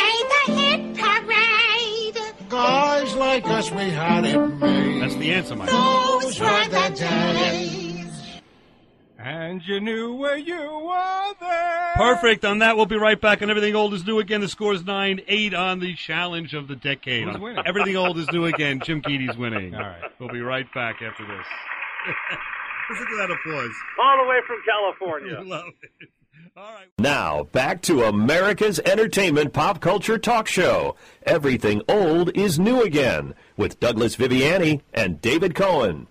[0.49, 2.49] made the hit parade.
[2.49, 5.03] Guys like us, we had it made.
[5.03, 5.71] That's the answer, Mike.
[5.71, 6.99] Those were the days.
[9.53, 11.93] And you knew where you were there.
[11.95, 12.43] Perfect.
[12.47, 13.43] On that, we'll be right back.
[13.43, 14.41] And everything old is new again.
[14.41, 17.29] The score is nine eight on the challenge of the decade.
[17.29, 17.63] Who's winning?
[17.67, 18.81] Everything old is new again.
[18.83, 19.75] Jim Keaty's winning.
[19.75, 20.01] All right.
[20.19, 21.47] We'll be right back after this.
[22.91, 23.71] Listen to that applause.
[24.03, 25.41] all the way from California.
[25.45, 26.09] Love it.
[26.57, 26.87] All right.
[26.99, 30.97] Now, back to America's entertainment pop culture talk show.
[31.25, 36.07] Everything old is new again with Douglas Viviani and David Cohen.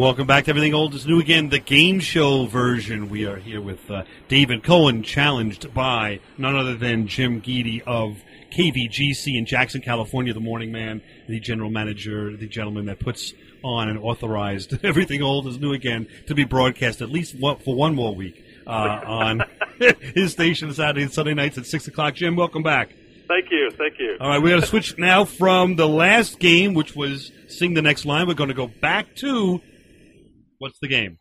[0.00, 3.10] Welcome back to Everything Old is New Again, the game show version.
[3.10, 8.16] We are here with uh, David Cohen, challenged by none other than Jim Geedy of
[8.50, 13.90] KVGC in Jackson, California, the morning man, the general manager, the gentleman that puts on
[13.90, 17.94] and authorized Everything Old is New Again to be broadcast at least one, for one
[17.94, 19.42] more week uh, on
[20.14, 22.14] his station Saturday and Sunday nights at 6 o'clock.
[22.14, 22.94] Jim, welcome back.
[23.28, 24.16] Thank you, thank you.
[24.18, 27.82] All right, we're going to switch now from the last game, which was Sing the
[27.82, 28.26] Next Line.
[28.26, 29.60] We're going to go back to
[30.60, 31.18] What's the game?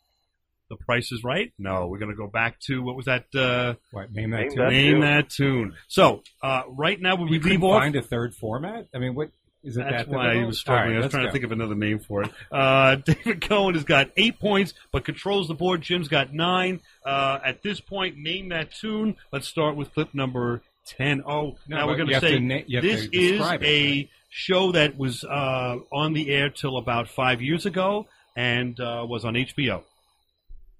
[0.69, 1.52] The Price is Right?
[1.58, 3.25] No, we're going to go back to what was that?
[3.34, 4.69] Uh, what name that name tune?
[4.69, 5.75] Name that tune.
[5.88, 8.88] So uh, right now, when we You couldn't leave off, find a third format.
[8.93, 9.32] I mean, what
[9.63, 9.86] is it?
[9.89, 10.89] That's that why I was struggling.
[10.89, 11.28] All right, I was trying go.
[11.30, 12.32] to think of another name for it.
[12.52, 15.82] Uh, David Cohen has got eight points, but controls the board.
[15.82, 16.82] Jim's got nine.
[17.04, 19.15] Uh, at this point, name that tune.
[19.32, 21.23] Let's start with clip number ten.
[21.25, 25.23] Oh, No, now we're going to say na- this is it, a show that was
[25.23, 28.06] uh, on the air till about five years ago
[28.39, 29.84] and uh, was on HBO.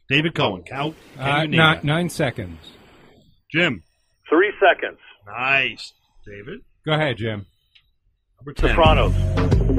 [0.08, 0.96] David Cohen, count.
[1.20, 2.58] Uh, nine, nine seconds.
[3.54, 3.84] Jim.
[4.30, 4.98] Three seconds.
[5.28, 5.92] Nice,
[6.26, 6.62] David.
[6.86, 7.46] Go ahead, Jim.
[8.40, 8.70] Number 10.
[8.70, 9.14] Sopranos.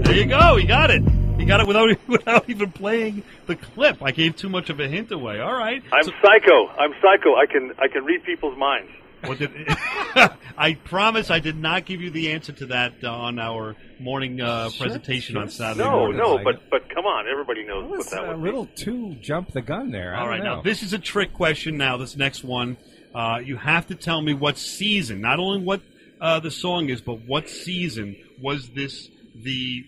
[0.04, 0.56] There you go.
[0.56, 1.02] He got it.
[1.38, 4.02] He got it without without even playing the clip.
[4.02, 5.40] I gave too much of a hint away.
[5.40, 5.82] All right.
[5.90, 6.66] I'm So- psycho.
[6.78, 7.34] I'm psycho.
[7.34, 8.90] I can I can read people's minds.
[9.24, 9.50] What did,
[10.56, 14.40] I promise I did not give you the answer to that uh, on our morning
[14.40, 16.16] uh, presentation on Saturday No, morning.
[16.18, 19.16] no, but but come on, everybody knows That what was that a would little too
[19.20, 20.14] jump the gun there.
[20.14, 20.56] I All don't right, know.
[20.56, 21.76] now this is a trick question.
[21.76, 22.76] Now this next one,
[23.14, 25.80] uh, you have to tell me what season, not only what
[26.20, 29.84] uh, the song is, but what season was this the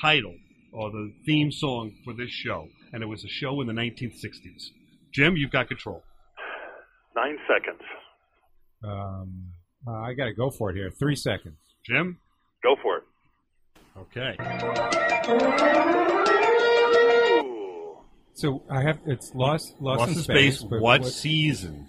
[0.00, 0.34] title
[0.72, 2.68] or the theme song for this show?
[2.92, 4.70] And it was a show in the 1960s.
[5.12, 6.02] Jim, you've got control.
[7.14, 7.80] Nine seconds.
[8.82, 9.52] Um,
[9.86, 10.90] uh, I got to go for it here.
[10.90, 11.56] Three seconds.
[11.84, 12.18] Jim,
[12.62, 13.04] Go for it.
[13.98, 14.36] okay.
[18.34, 20.58] So I have it's lost lost, Lost in in space.
[20.60, 20.68] space.
[20.70, 21.86] but What season?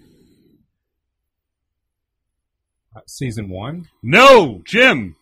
[2.95, 3.87] uh, season one?
[4.03, 5.15] No, Jim.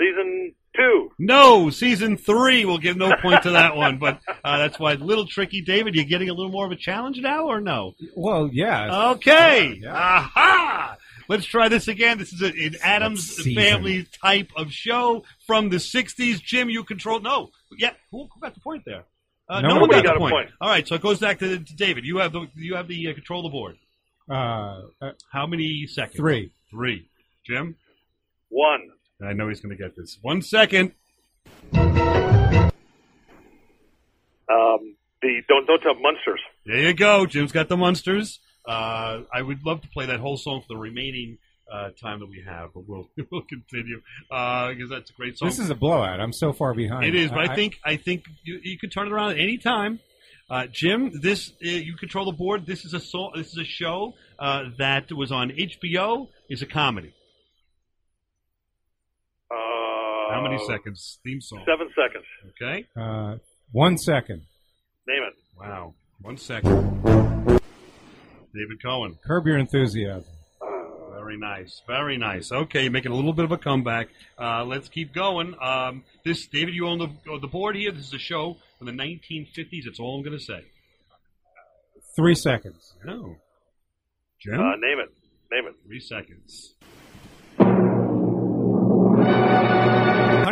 [0.00, 0.45] Season
[0.76, 1.10] two.
[1.18, 2.64] No, season three.
[2.64, 5.60] We'll give no point to that one, but uh, that's why a little tricky.
[5.62, 7.94] David, you getting a little more of a challenge now, or no?
[8.14, 9.10] Well, yeah.
[9.12, 9.78] Okay.
[9.82, 10.96] Yeah, Aha!
[11.28, 12.18] Let's try this again.
[12.18, 13.42] This is a, an Adams?
[13.54, 16.40] Family type of show from the '60s.
[16.42, 17.20] Jim, you control.
[17.20, 17.92] No, yeah.
[18.12, 19.04] Who, who got the point there?
[19.48, 20.32] Uh, No no, one one got, got the a point.
[20.32, 20.50] point.
[20.60, 22.04] All right, so it goes back to, to David.
[22.04, 23.76] You have the you have the uh, control of the board.
[24.28, 26.16] Uh, uh, How many seconds?
[26.16, 26.52] three.
[26.70, 27.08] Three.
[27.46, 27.76] Jim,
[28.48, 28.90] One.
[29.24, 30.18] I know he's going to get this.
[30.22, 30.92] One second.
[31.72, 32.70] Um,
[35.22, 36.40] the don't don't tell Munsters.
[36.64, 37.26] There you go.
[37.26, 38.40] Jim's got the monsters.
[38.66, 41.38] Uh, I would love to play that whole song for the remaining
[41.72, 45.48] uh, time that we have, but we'll we'll continue uh, because that's a great song.
[45.48, 46.20] This is a blowout.
[46.20, 47.04] I'm so far behind.
[47.04, 49.58] It is, but I, think I think you, you can turn it around at any
[49.58, 50.00] time.
[50.48, 52.66] Uh, Jim, this uh, you control the board.
[52.66, 56.28] This is a so, this is a show uh, that was on HBO.
[56.48, 57.12] Is a comedy.
[59.50, 59.54] Uh,
[60.30, 61.18] How many seconds?
[61.24, 61.64] Theme song.
[61.66, 62.24] Seven seconds.
[62.50, 62.86] Okay.
[62.96, 63.36] Uh,
[63.72, 64.42] one second.
[65.06, 65.34] Name it.
[65.58, 65.94] Wow.
[66.20, 67.02] One second.
[68.54, 69.18] David Cohen.
[69.24, 70.32] Curb your enthusiasm.
[71.12, 71.82] Very nice.
[71.86, 72.52] Very nice.
[72.52, 74.08] Okay, you're making a little bit of a comeback.
[74.38, 75.54] Uh, let's keep going.
[75.60, 77.90] Um, this, David, you own the, own the board here.
[77.90, 79.84] This is a show from the 1950s.
[79.86, 80.64] That's all I'm going to say.
[82.14, 82.94] Three seconds.
[83.04, 83.36] No.
[84.40, 84.54] Jim?
[84.54, 85.12] Uh, name it.
[85.50, 85.74] Name it.
[85.84, 86.74] Three seconds.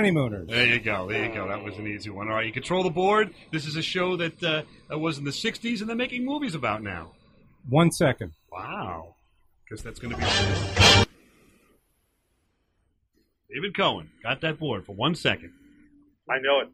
[0.05, 0.49] Honeymooners.
[0.49, 1.09] There you go.
[1.09, 1.49] There you go.
[1.49, 2.29] That was an easy one.
[2.29, 3.33] All right, you control the board.
[3.53, 6.83] This is a show that uh, was in the 60s and they're making movies about
[6.83, 7.13] now.
[7.71, 8.33] One second.
[8.53, 9.15] Wow.
[9.71, 10.25] Guess that's going to be.
[13.51, 15.53] David Cohen got that board for one second.
[16.29, 16.69] I know it.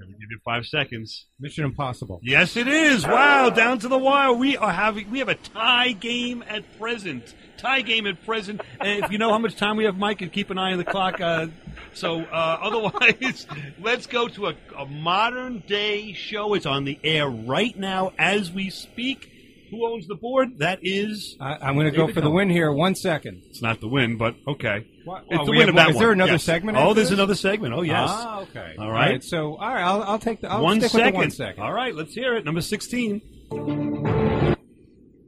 [0.00, 1.26] I'm give you five seconds.
[1.40, 2.20] Mission Impossible.
[2.22, 3.06] Yes, it is.
[3.06, 4.32] Wow, down to the wire.
[4.32, 7.34] We are having we have a tie game at present.
[7.56, 8.60] Tie game at present.
[8.80, 10.78] And if you know how much time we have, Mike, and keep an eye on
[10.78, 11.20] the clock.
[11.20, 11.48] Uh,
[11.94, 13.46] so uh, otherwise,
[13.80, 16.54] let's go to a, a modern day show.
[16.54, 19.37] It's on the air right now as we speak.
[19.70, 20.58] Who owns the board?
[20.58, 21.36] That is.
[21.40, 22.72] I, I'm going to go David for the win here.
[22.72, 23.42] One second.
[23.50, 24.86] It's not the win, but okay.
[25.04, 25.24] What?
[25.28, 26.02] It's Oh, the we win have of that more- is one.
[26.04, 26.44] there another Yes.
[26.44, 27.18] segment Oh, after there's this?
[27.18, 27.74] another segment.
[27.74, 28.08] Oh, yes.
[28.10, 28.74] Ah, okay.
[28.78, 29.22] All right.
[29.22, 30.50] So, all right, I'll, I'll take the.
[30.50, 31.04] I'll one stick second.
[31.06, 31.62] with the one second.
[31.62, 32.44] All right, let's hear it.
[32.44, 33.20] Number 16.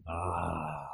[0.08, 0.86] Ah,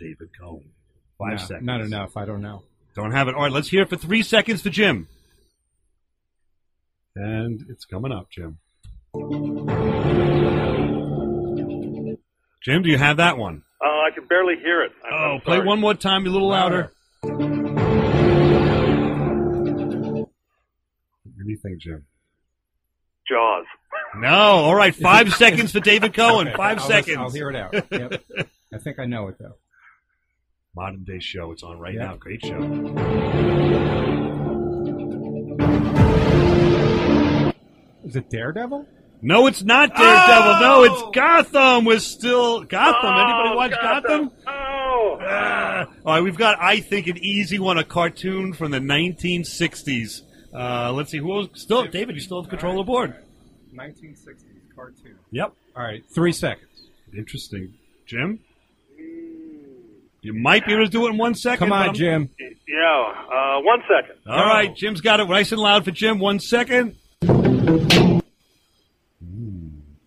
[0.00, 0.70] David Cohen.
[1.18, 1.66] Five No, seconds.
[1.66, 2.16] Not enough.
[2.16, 2.62] I don't know.
[2.94, 3.34] Don't have it.
[3.34, 5.08] All right, let's hear it for three seconds for Jim.
[7.16, 8.58] And it's coming up, Jim.
[12.64, 13.62] Jim, do you have that one?
[13.82, 14.92] Uh, I can barely hear it.
[15.04, 16.90] I'm, Oh, I'm play one more time, a little louder.
[21.44, 22.04] Anything, Jim?
[23.28, 23.64] Jaws.
[24.16, 24.28] No.
[24.30, 26.48] All right, five seconds for David Cohen.
[26.48, 27.16] Okay, Five I'll- seconds.
[27.18, 27.74] I'll hear it out.
[27.90, 28.22] Yep.
[28.74, 29.54] I think I know it though.
[30.76, 31.52] Modern day show.
[31.52, 32.04] It's on right Yeah.
[32.06, 32.16] now.
[32.16, 32.58] Great show.
[38.04, 38.86] Is it Daredevil?
[39.20, 40.60] No, it's not Daredevil.
[40.60, 41.84] No, it's Gotham.
[41.84, 43.14] We're still Gotham.
[43.14, 44.30] Anybody watch Gotham?
[44.46, 45.18] Oh.
[45.20, 45.86] Ah.
[46.04, 50.22] all right, we've got, I think, an easy one, a cartoon from the 1960s.
[50.54, 51.48] Uh, let's see who else.
[51.54, 53.14] Still, David, you still have control of the board.
[53.74, 55.18] 1960s cartoon.
[55.30, 55.52] Yep.
[55.76, 56.88] All right, three seconds.
[57.16, 57.74] Interesting.
[58.06, 58.40] Jim?
[60.20, 61.68] You might be able to do it in one second.
[61.68, 62.30] Come on, Jim.
[62.38, 64.16] Yeah, uh, one second.
[64.26, 66.18] All right, Jim's got it nice and loud for Jim.
[66.18, 66.96] One second.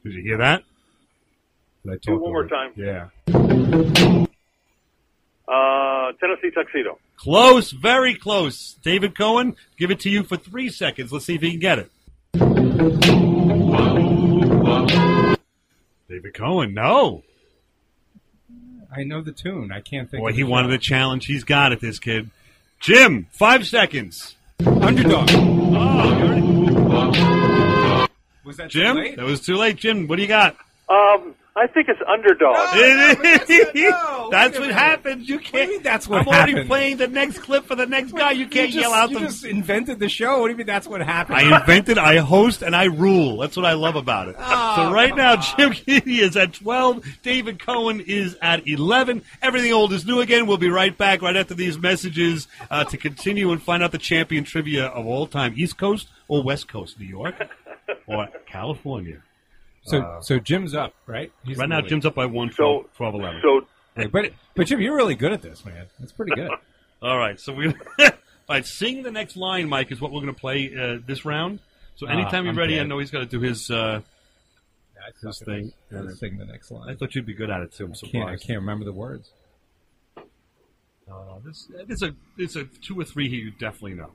[0.06, 0.10] Ooh.
[0.10, 0.64] Did you hear that?
[1.86, 2.72] Did I Do it one more over time.
[2.76, 3.08] Yeah.
[5.48, 6.98] Uh, Tennessee tuxedo.
[7.18, 8.76] Close, very close.
[8.84, 11.12] David Cohen, give it to you for three seconds.
[11.12, 11.92] Let's see if he can get it.
[16.10, 17.24] David Cohen, no.
[18.96, 19.72] I know the tune.
[19.72, 20.22] I can't think.
[20.22, 21.26] Boy, of he wanted a challenge.
[21.26, 22.30] He's got it, this kid.
[22.80, 24.36] Jim, five seconds.
[24.66, 25.30] Underdog.
[26.94, 27.41] Oh,
[28.52, 29.16] Was that Jim, too late?
[29.16, 29.78] that was too late.
[29.78, 30.58] Jim, what do you got?
[30.90, 32.56] Um, I think it's underdog.
[34.32, 35.28] that's what happens.
[35.28, 35.84] You can't.
[35.84, 38.32] that's what I'm already playing the next clip for the next guy.
[38.32, 39.26] You can't you just, yell out you the.
[39.26, 40.40] just invented the show.
[40.40, 41.38] What do you mean that's what happened?
[41.38, 43.38] I invented, I host, and I rule.
[43.38, 44.38] That's what I love about it.
[44.38, 47.06] so right now, Jim Keedy is at 12.
[47.22, 49.22] David Cohen is at 11.
[49.42, 50.48] Everything old is new again.
[50.48, 53.98] We'll be right back right after these messages uh, to continue and find out the
[53.98, 55.54] champion trivia of all time.
[55.58, 56.98] East Coast or West Coast?
[56.98, 57.36] New York
[58.08, 59.22] or California?
[59.84, 61.32] So, Uh, so Jim's up, right?
[61.44, 61.88] He's right now, the.
[61.88, 63.42] Jim's up by 1, So- 12, 11.
[63.42, 65.88] So, Hey, but but Jim, you're really good at this, man.
[66.00, 66.50] That's pretty good.
[67.02, 67.68] All right, so we.
[68.00, 68.08] all
[68.48, 71.60] right, sing the next line, Mike, is what we're going to play uh, this round.
[71.96, 74.02] So Ah, anytime you're I'm ready, I know he's got to do his uh,
[74.98, 75.74] I his suck thing.
[75.90, 76.20] this.
[76.20, 76.90] Sing the next line.
[76.90, 77.86] I thought you'd be good at it too.
[77.86, 79.32] I'm I can't, I can't remember the words.
[80.18, 84.12] Uh, this, it's a it's a two or three here you definitely know.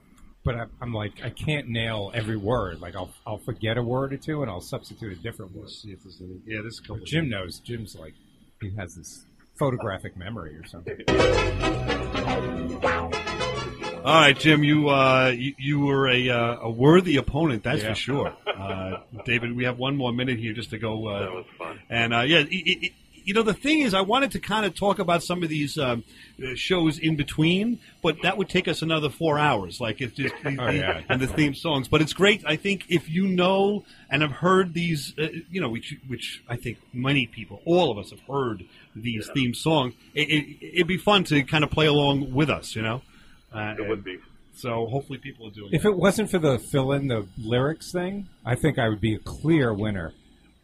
[0.46, 2.80] But I, I'm like, I can't nail every word.
[2.80, 5.68] Like, I'll I'll forget a word or two, and I'll substitute a different word.
[5.70, 6.40] see if there's any.
[6.46, 6.96] Yeah, this is a couple.
[6.98, 7.59] But Jim knows.
[7.59, 8.14] Jim's like,
[8.61, 9.24] he has this
[9.59, 10.98] photographic memory or something.
[14.04, 17.88] All right, Jim, you uh, you, you were a uh, a worthy opponent, that's Yeah.
[17.88, 18.37] for sure.
[18.46, 21.09] Uh, David, we have one more minute here just to go.
[21.09, 21.80] Uh, That was fun.
[21.90, 22.92] And uh, yeah, it, it, it-
[23.26, 25.76] you know the thing is, I wanted to kind of talk about some of these
[25.76, 26.04] um,
[26.40, 29.80] uh, shows in between, but that would take us another four hours.
[29.80, 31.02] Like if just Oh, yeah.
[31.08, 31.88] and the theme songs.
[31.88, 32.44] But it's great.
[32.46, 36.56] I think if you know and have heard these, uh, you know, which which I
[36.56, 39.94] think many people, all of us, have heard these theme songs.
[40.14, 42.76] It, it, it'd be fun to kind of play along with us.
[42.76, 43.02] You know,
[43.52, 44.18] uh, it would be.
[44.54, 45.72] So hopefully people are doing.
[45.72, 45.76] It.
[45.76, 45.90] If that.
[45.90, 49.18] it wasn't for the fill in the lyrics thing, I think I would be a
[49.18, 50.14] clear winner.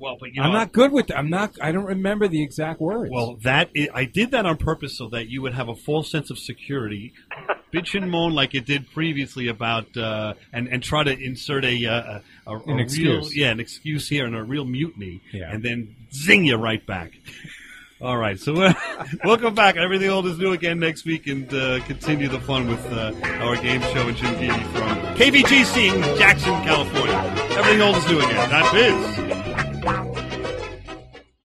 [0.03, 1.11] Well, but you I'm not good with.
[1.15, 1.57] I'm not.
[1.63, 3.11] I don't remember the exact words.
[3.13, 6.11] Well, that i I did that on purpose so that you would have a false
[6.11, 7.13] sense of security,
[7.73, 11.87] bitch and moan like it did previously about, uh, and and try to insert a,
[11.87, 13.37] uh, a, a, a An real, excuse.
[13.37, 15.51] yeah, an excuse here and a real mutiny, Yeah.
[15.53, 17.13] and then zing you right back.
[18.03, 18.73] All right, so uh,
[19.25, 19.77] welcome back.
[19.77, 23.13] Everything old is new again next week, and uh, continue the fun with uh,
[23.45, 27.15] our game show and Jim Geedy from KVGC in Jackson, California.
[27.57, 28.51] Everything old is new again.
[28.51, 29.32] That is.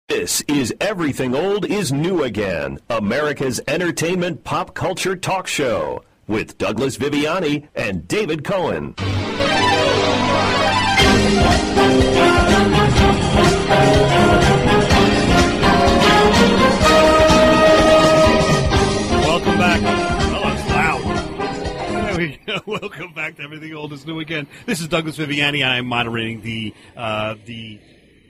[0.09, 6.95] This is Everything Old is New Again, America's entertainment pop culture talk show with Douglas
[6.97, 8.95] Viviani and David Cohen.
[19.25, 19.81] Welcome back.
[19.83, 21.03] Oh, it's loud.
[21.91, 22.59] There we go.
[22.65, 24.47] Welcome back to Everything Old is New again.
[24.65, 27.81] This is Douglas Viviani, and I'm moderating the uh, the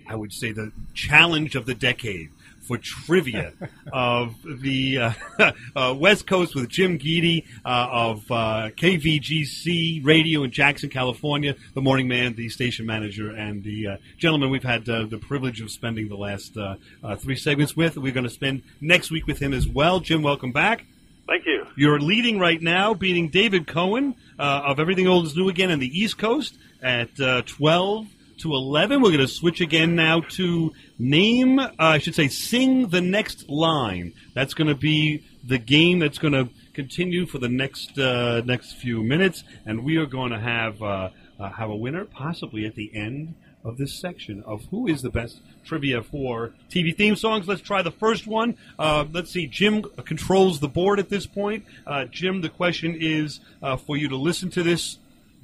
[0.09, 2.29] I would say the challenge of the decade
[2.61, 3.53] for trivia
[3.93, 5.11] of the uh,
[5.75, 11.81] uh, West Coast with Jim Geedy uh, of uh, KVGC Radio in Jackson, California, the
[11.81, 15.71] morning man, the station manager, and the uh, gentleman we've had uh, the privilege of
[15.71, 17.97] spending the last uh, uh, three segments with.
[17.97, 19.99] We're going to spend next week with him as well.
[19.99, 20.85] Jim, welcome back.
[21.27, 21.65] Thank you.
[21.75, 25.79] You're leading right now, beating David Cohen uh, of Everything Old is New Again on
[25.79, 28.07] the East Coast at uh, 12
[28.39, 29.01] to 11.
[29.01, 33.49] We're going to switch again now to name, uh, I should say, sing the next
[33.49, 34.13] line.
[34.33, 38.73] That's going to be the game that's going to continue for the next uh, next
[38.73, 42.75] few minutes, and we are going to have uh, uh, have a winner possibly at
[42.75, 47.47] the end of this section of who is the best trivia for TV theme songs.
[47.47, 48.55] Let's try the first one.
[48.79, 49.47] Uh, let's see.
[49.47, 51.65] Jim controls the board at this point.
[51.85, 54.97] Uh, Jim, the question is uh, for you to listen to this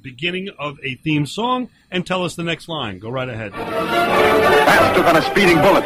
[0.04, 3.00] beginning of a theme song and tell us the next line.
[3.00, 3.52] Go right ahead.
[3.52, 5.84] Faster than a speeding bullet.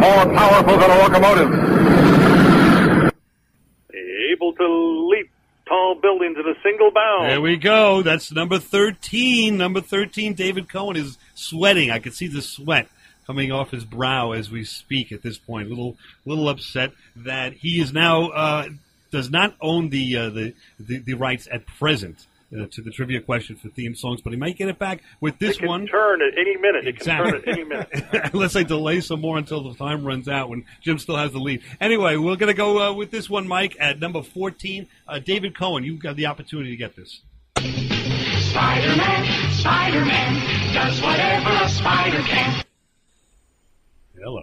[0.00, 3.12] More powerful than a locomotive.
[4.32, 5.30] Able to leap
[5.68, 7.30] tall buildings in a single bound.
[7.30, 8.02] There we go.
[8.02, 9.56] That's number 13.
[9.56, 11.90] Number 13, David Cohen is sweating.
[11.90, 12.88] I can see the sweat
[13.26, 15.68] coming off his brow as we speak at this point.
[15.68, 18.68] Little little upset that he is now uh,
[19.16, 23.18] does not own the, uh, the, the the rights at present uh, to the trivia
[23.22, 25.86] question for theme songs, but he might get it back with this it can one.
[25.86, 26.86] turn at any minute.
[26.86, 27.32] It Exactly.
[27.32, 28.30] can turn at any minute.
[28.34, 31.38] Unless I delay some more until the time runs out when Jim still has the
[31.38, 31.62] lead.
[31.80, 34.86] Anyway, we're going to go uh, with this one, Mike, at number 14.
[35.08, 37.22] Uh, David Cohen, you've got the opportunity to get this.
[37.56, 42.62] Spider-Man, Spider-Man, does whatever a spider can.
[44.22, 44.42] Hello.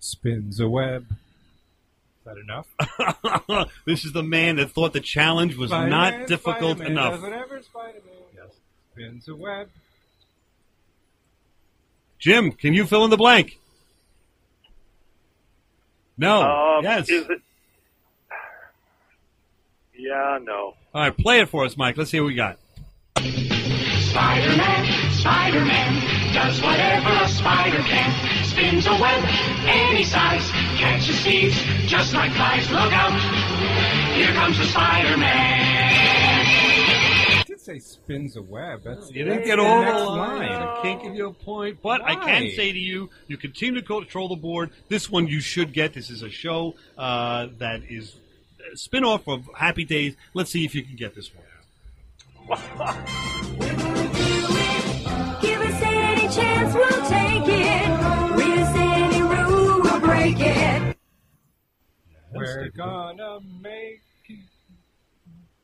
[0.00, 1.06] Spins a web.
[2.26, 3.70] Is that enough?
[3.86, 7.22] this is the man that thought the challenge was Spider-Man, not difficult Spider-Man enough.
[7.22, 8.14] Whatever Spider-Man.
[8.34, 8.48] Yes.
[8.92, 9.68] Spins a web.
[12.18, 13.60] Jim, can you fill in the blank?
[16.18, 16.42] No.
[16.42, 17.08] Um, yes.
[17.08, 17.42] Is it?
[19.96, 20.74] Yeah, no.
[20.94, 21.96] All right, play it for us, Mike.
[21.96, 22.58] Let's see what we got.
[23.18, 26.02] Spider-Man, Spider-Man,
[26.46, 28.44] does whatever a spider can.
[28.44, 29.24] Spins a web
[29.66, 32.70] any size, catches thieves just like flies.
[32.70, 33.18] Look out,
[34.14, 35.26] here comes the Spider-Man.
[37.38, 38.82] I did say spins a web.
[38.84, 40.38] That's You didn't get all the next line.
[40.38, 40.62] line.
[40.62, 42.50] I can't give you a point, but I can Why?
[42.54, 44.70] say to you, you continue to control the board.
[44.88, 45.94] This one you should get.
[45.94, 48.14] This is a show uh, that is
[48.72, 50.14] a spin-off of Happy Days.
[50.32, 52.62] Let's see if you can get this one.
[62.36, 64.00] We're gonna make.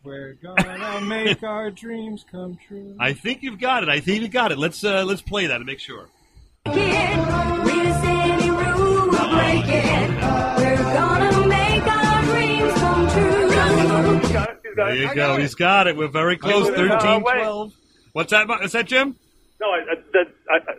[0.05, 2.97] We're gonna make our dreams come true.
[2.99, 3.89] I think you've got it.
[3.89, 4.59] I think you got it.
[4.59, 6.09] Let's uh, let's play that to make sure.
[6.67, 10.11] Read us any rule, we'll break it.
[10.59, 13.49] We're gonna make our dreams come true.
[14.75, 15.37] There you go.
[15.37, 15.97] He's got it.
[15.97, 16.69] We're very close.
[16.69, 17.35] Uh, 13, wait.
[17.43, 17.73] 12.
[18.13, 18.49] What's that?
[18.63, 19.17] Is that Jim?
[19.61, 20.79] No, I, I, that, I, I- it,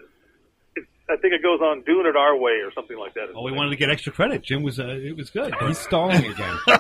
[1.10, 3.30] I think it goes on doing it our way or something like that.
[3.36, 4.42] Oh, we wanted to get extra credit.
[4.42, 5.54] Jim was uh, it was good.
[5.68, 6.58] He's stalling again.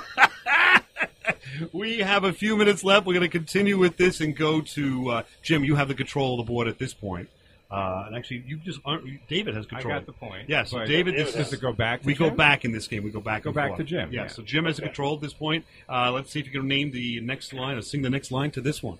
[1.71, 3.05] We have a few minutes left.
[3.05, 5.63] We're going to continue with this and go to uh, Jim.
[5.63, 7.29] You have the control of the board at this point.
[7.69, 9.05] Uh, and actually, you just aren't.
[9.27, 9.93] David has control.
[9.93, 9.99] I control.
[9.99, 10.49] got the point.
[10.49, 12.37] Yeah, so But David, David this is to go back to we go Jim?
[12.37, 13.03] back in this game.
[13.03, 13.43] We go back.
[13.43, 13.77] Go and back forth.
[13.79, 14.27] to Jim, Yeah, yeah.
[14.27, 15.65] So Jim has the control at this point.
[15.87, 18.51] Uh, let's see if you can name the next line or sing the next line
[18.51, 18.97] to this one.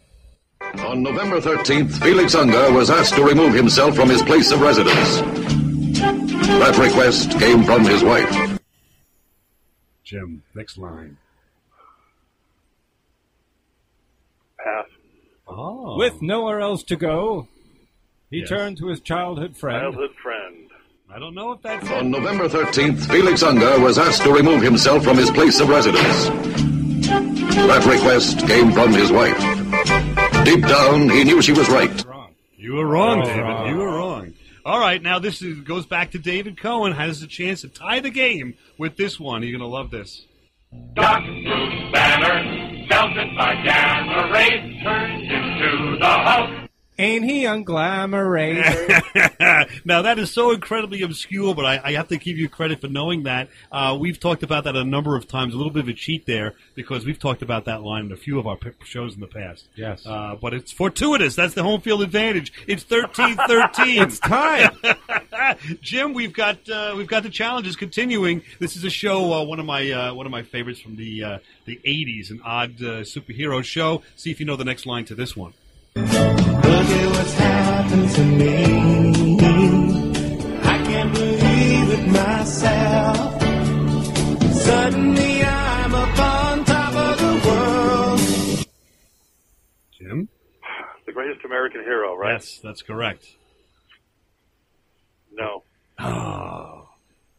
[0.80, 5.20] On November 13th, Felix Unger was asked to remove himself from his place of residence.
[6.60, 8.60] That request came from his wife.
[10.04, 11.18] Jim, next line.
[14.64, 14.86] Pass.
[15.48, 15.98] Oh.
[15.98, 17.48] With nowhere else to go,
[18.30, 18.50] he Yes.
[18.50, 19.82] turned to his childhood friend.
[19.82, 20.70] Childhood friend.
[21.14, 25.04] I don't know if that's On November 13th, Felix Unger was asked to remove himself
[25.04, 26.28] from his place of residence.
[27.68, 29.38] That request came from his wife.
[30.44, 32.06] Deep down, he knew she was right.
[32.58, 33.42] You were wrong, Oh, David.
[33.44, 33.68] wrong.
[33.70, 34.34] You were wrong.
[34.66, 36.94] All right, now this is, goes back to David Cohen.
[36.94, 39.44] Has a chance to tie the game with this one.
[39.44, 40.26] You're going to love this.
[40.96, 41.26] Dr.
[41.26, 46.50] Bruce Banner, melted by gamma rays, turned into the Hulk.
[47.04, 48.62] Ain't he unglamorous?
[49.86, 52.88] now that is so incredibly obscure, but I, I have to give you credit for
[52.88, 53.50] knowing that.
[53.74, 55.54] Uh, we've talked about that a number of times.
[55.54, 58.16] A little bit of a cheat there because we've talked about that line in a
[58.16, 59.68] few of our shows in the past.
[59.76, 60.06] Yes.
[60.06, 61.36] uh, but it's fortuitous.
[61.36, 62.54] That's the home field advantage.
[62.68, 63.38] It's 13-13.
[64.02, 64.72] it's time.
[65.82, 68.44] Jim, we've got uh, we've got the challenges continuing.
[68.60, 71.22] This is a show, uh, one of my uh, one of my favorites from the
[71.22, 74.04] uh, the '80s, an odd uh, superhero show.
[74.16, 75.54] See if you know the next line to this one.
[76.84, 78.64] Look at what's happened to me.
[80.64, 83.42] I can't believe it myself.
[84.54, 88.20] Suddenly I'm up on top of the world.
[89.98, 90.28] Jim,
[91.06, 92.34] The greatest American hero, right?
[92.34, 93.26] yes, that's correct.
[95.32, 95.64] No.
[96.00, 96.90] Oh,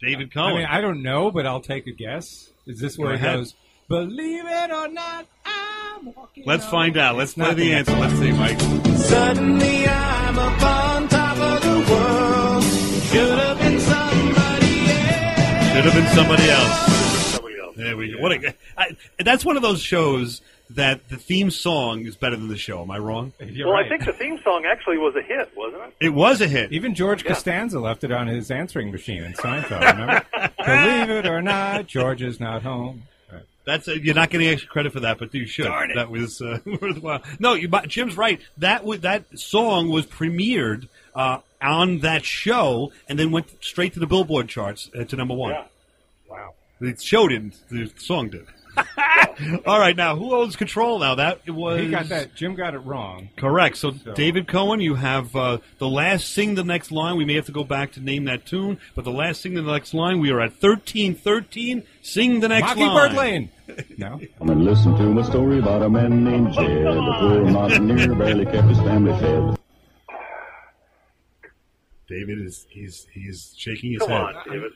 [0.00, 2.50] David I mean, I don't know, but I'll take a guess.
[2.66, 3.37] Is this Go where he ahead.
[3.38, 3.54] goes,
[3.88, 5.74] believe it or not, I'm walking
[6.44, 7.16] Let's find out.
[7.16, 7.92] Let's It's play the answer.
[7.96, 8.61] Let's see, Mike.
[8.98, 12.64] Suddenly I'm up on top of the world.
[12.64, 15.72] Should have been somebody else.
[15.72, 16.94] Should have been somebody else.
[17.76, 18.18] There we go.
[18.20, 22.48] What a, I, that's one of those shows that the theme song is better than
[22.48, 22.80] the show.
[22.83, 23.33] Am I wrong?
[23.40, 25.94] well, I think the theme song actually was a hit, wasn't it?
[26.00, 26.72] It was a hit.
[26.72, 29.80] Even George Costanza left it on his answering machine in Seinfeld.
[29.92, 30.22] Remember?
[30.64, 33.03] Believe it or not, George is not home.
[33.67, 35.67] That's uh you're not getting extra credit for that, but you should.
[35.95, 37.23] That was uh, worthwhile.
[37.39, 38.41] No, you, Jim's right.
[38.59, 44.01] That was, that song was premiered uh, on that show, and then went straight to
[44.01, 45.53] the Billboard charts uh, to number one.
[45.53, 45.65] Yeah.
[46.29, 46.55] Wow.
[46.81, 47.55] The show didn't.
[47.71, 48.47] The song did.
[49.67, 50.99] All right, now who owns control?
[50.99, 52.35] Now that was He got that.
[52.35, 53.29] Jim got it wrong.
[53.37, 53.77] Correct.
[53.77, 57.17] So, So- David Cohen, you have uh, the last sing the next line.
[57.17, 59.62] We may have to go back to name that tune, but the last sing the
[59.62, 60.19] next line.
[60.19, 61.85] We are at thirteen thirteen.
[62.05, 63.48] Sing the next Mockingbird line.
[63.66, 63.86] Lane.
[63.98, 64.20] No.
[64.38, 66.86] Come and listen to a story about a man named Jed.
[66.86, 69.57] A poor mountaineer barely kept his family fed.
[72.09, 74.20] David is he's he's shaking his Come head.
[74.20, 74.72] on, David.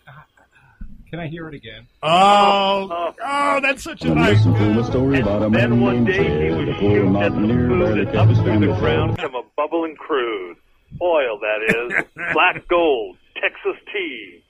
[1.10, 1.86] Can I hear it again?
[2.02, 3.14] Oh, oh, oh.
[3.22, 4.46] oh that's such a Come and nice.
[4.46, 6.58] listen to a story about a man Then one named day he Jed.
[6.66, 8.66] was A poor shooting at some mountaineer food barely and kept up his through family
[8.68, 9.20] the ground fed.
[9.20, 10.56] come a bubbling crude.
[11.02, 12.04] Oil, that is.
[12.32, 13.16] Black gold.
[13.34, 14.42] Texas tea.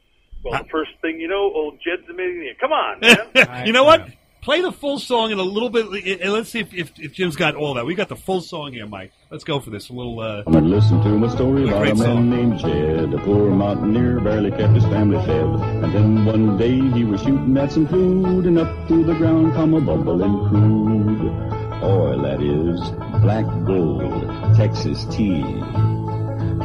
[0.44, 2.54] Well, the first thing you know, old Jed's a millionaire.
[2.60, 3.66] Come on, man.
[3.66, 4.08] you know what?
[4.40, 7.34] Play the full song in a little bit, and let's see if, if, if Jim's
[7.34, 7.84] got all that.
[7.84, 9.12] We got the full song here, Mike.
[9.30, 9.90] Let's go for this.
[9.90, 10.20] A little.
[10.20, 12.30] Uh, gonna listen to a story about a man song.
[12.30, 13.12] named Jed.
[13.14, 15.44] A poor mountaineer barely kept his family fed.
[15.84, 19.54] And then one day he was shooting at some food, and up through the ground
[19.54, 21.82] come a bubbling crude.
[21.82, 22.80] Oil, that is,
[23.20, 25.42] black gold, Texas tea.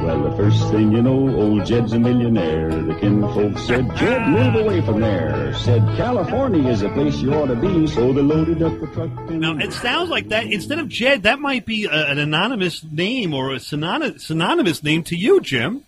[0.04, 2.70] Well, the first thing you know, old Jed's a millionaire.
[2.70, 5.54] The kinfolk said, Jed, move away from there.
[5.54, 7.88] Said, California is the place you ought to be.
[7.88, 10.48] So they loaded up the truck and now it sounds like that.
[10.48, 15.04] Instead of Jed, that might be a, an anonymous name or a synonymous, synonymous name
[15.04, 15.86] to you, Jim.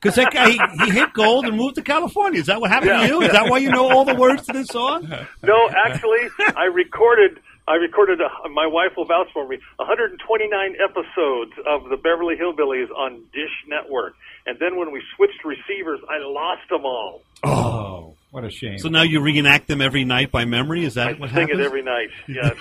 [0.00, 2.40] Because that guy he, he hit gold and moved to California.
[2.40, 3.22] Is that what happened to you?
[3.22, 5.08] Is that why you know all the words to this song?
[5.44, 7.38] No, actually, I recorded.
[7.68, 8.20] I recorded.
[8.20, 9.58] A, my wife will vouch for me.
[9.76, 14.14] 129 episodes of the Beverly Hillbillies on Dish Network,
[14.46, 17.22] and then when we switched receivers, I lost them all.
[17.42, 18.78] Oh, what a shame.
[18.78, 20.84] So now you reenact them every night by memory.
[20.84, 21.32] Is that what happens?
[21.32, 21.60] Sing happens?
[21.60, 22.08] it every night.
[22.28, 22.54] Yes.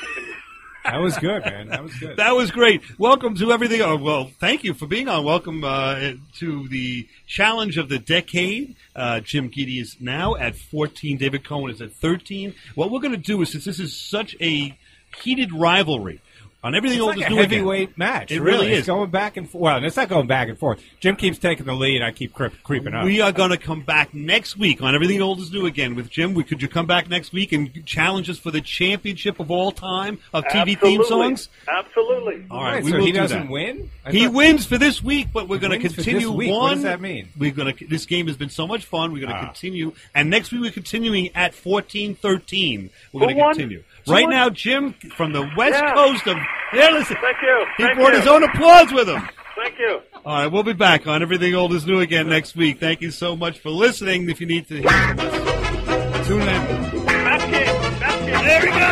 [0.86, 1.68] that was good, man.
[1.70, 2.18] That was good.
[2.18, 2.82] That was great.
[3.00, 3.82] Welcome to everything.
[3.82, 5.24] Oh, well, thank you for being on.
[5.24, 8.76] Welcome uh, to the challenge of the decade.
[8.96, 11.18] Uh, Jim Giddy is now at 14.
[11.18, 12.54] David Cohen is at 13.
[12.76, 14.78] What we're going to do is, since this is such a
[15.22, 16.22] heated rivalry
[16.64, 17.94] on everything It's old like is a new heavyweight again.
[17.96, 18.32] match.
[18.32, 18.86] It really really is is.
[18.88, 19.62] going back and forth.
[19.62, 20.82] Well, it's not going back and forth.
[21.00, 22.02] Jim keeps taking the lead.
[22.02, 23.06] I keep creep, creeping up.
[23.06, 26.10] We are going to come back next week on Everything Old is New again with
[26.10, 26.34] Jim.
[26.34, 29.72] We, could you come back next week and challenge us for the championship of all
[29.72, 31.06] time of TV theme Absolutely.
[31.06, 31.50] songs?
[31.68, 32.46] Absolutely.
[32.50, 33.52] All right, Right, we so will he do doesn't that.
[33.52, 33.92] win?
[34.04, 36.50] I He wins for this week, but we're going to wins for this continue week.
[36.52, 36.60] one.
[36.62, 37.30] What does that mean?
[37.38, 37.86] We're going to.
[37.88, 39.12] This game has been so much fun.
[39.14, 39.46] We're going to Ah.
[39.52, 42.90] continue, and next week we're continuing at fourteen thurteen.
[43.14, 43.80] We're going to continue.
[43.80, 45.94] Who Right now, Jim from the west Yeah.
[45.94, 46.38] coast of.
[46.74, 47.18] Yeah, listen.
[47.22, 47.66] Thank you.
[47.78, 48.20] He Thank brought you.
[48.20, 49.28] his own applause with him.
[49.56, 50.00] Thank you.
[50.26, 52.80] All right, we'll be back on Everything Old is New again next week.
[52.80, 54.30] Thank you so much for listening.
[54.30, 57.06] If you need to hear from us, tune in.
[57.06, 58.44] Back in.
[58.46, 58.85] There we go.